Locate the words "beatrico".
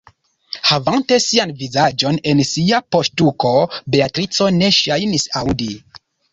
3.97-4.51